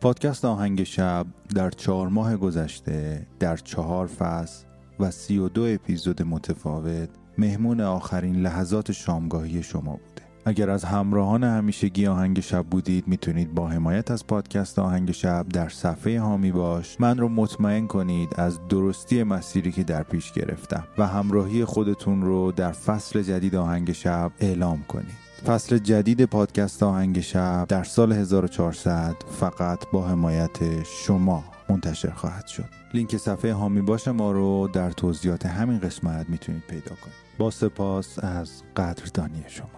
[0.00, 4.64] پادکست آهنگ شب در چهار ماه گذشته در چهار فصل
[5.00, 10.22] و سی و دو اپیزود متفاوت مهمون آخرین لحظات شامگاهی شما بوده.
[10.44, 15.68] اگر از همراهان همیشگی آهنگ شب بودید می‌تونید با حمایت از پادکست آهنگ شب در
[15.68, 17.00] صفحه هامی باش.
[17.00, 22.52] من رو مطمئن کنید از درستی مسیری که در پیش گرفتم و همراهی خودتون رو
[22.52, 25.27] در فصل جدید آهنگ شب اعلام کنید.
[25.46, 32.64] فصل جدید پادکست آهنگ شب در سال 1400 فقط با حمایت شما منتشر خواهد شد.
[32.94, 37.16] لینک صفحه هامی باش ما رو در توضیحات همین قسمت می‌تونید پیدا کنید.
[37.38, 39.77] با سپاس از قدردانی شما.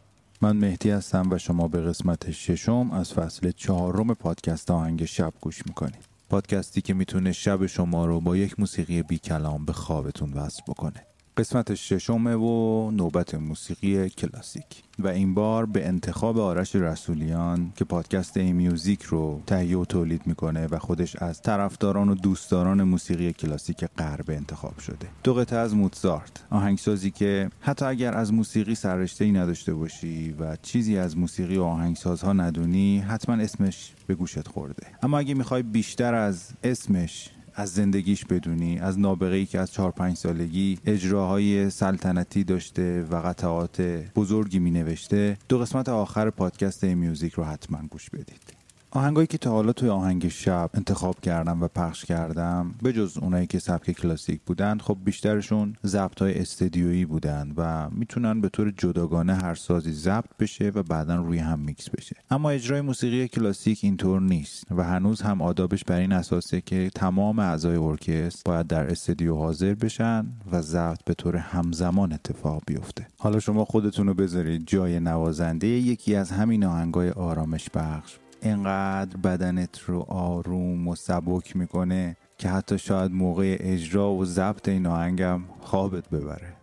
[0.43, 5.67] من مهدی هستم و شما به قسمت ششم از فصل چهارم پادکست آهنگ شب گوش
[5.67, 6.05] می‌کنید.
[6.29, 11.10] پادکستی که می‌تونه شب شما رو با یک موسیقی بی کلام به خوابتون وصل بکنه.
[11.37, 14.83] قسمت ششمه و نوبت موسیقی کلاسیک.
[14.99, 20.21] و این بار به انتخاب آرش رسولیان که پادکست ای میوزیک رو تهیه و تولید
[20.25, 25.07] می‌کنه و خودش از طرفداران و دوستداران موسیقی کلاسیک غرب انتخاب شده.
[25.23, 30.57] دو قطعه از موتزارت آهنگسازی که حتی اگر از موسیقی سررشته ای نداشته باشی و
[30.61, 34.87] چیزی از موسیقی و آهنگسازها ندونی حتما اسمش به گوشت خورده.
[35.03, 39.91] اما اگه می‌خوای بیشتر از اسمش از زندگیش بدونی از نابغه ای که از 4
[39.91, 43.81] 5 سالگی اجراهای سلطنتی داشته و قطعات
[44.15, 48.60] بزرگی می نوشته دو قسمت آخر پادکست music رو حتما گوش بدید.
[48.93, 53.47] آهنگایی که تا حالا توی آهنگ شب انتخاب کردم و پخش کردم به جز اونایی
[53.47, 59.35] که سبک کلاسیک بودن خب بیشترشون ضبط های استدیویی بودن و می‌تونن به طور جداگانه
[59.35, 62.15] هر سازی ضبط بشه و بعدا روی هم میکس بشه.
[62.31, 67.39] اما اجرای موسیقی کلاسیک اینطور نیست و هنوز هم آدابش بر این اساسه که تمام
[67.39, 73.07] اعضای ارکستر باید در استدیو حاضر بشن و ضبط به طور همزمان اتفاق بیفته.
[73.17, 78.17] حالا شما خودتون رو بذارید جای نوازنده یکی از همین آهنگای آرامش بخش.
[78.41, 84.85] اینقدر بدنت رو آروم و سبک می‌کنه که حتی شاید موقع اجرا و ضبط این
[84.85, 86.60] آهنگم خوابت ببره.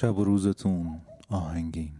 [0.00, 1.92] شب و روزتون آهنگین.